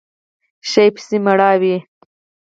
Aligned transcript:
شي 0.69 0.85
پسې 0.93 1.17
مړاوی 1.25 1.75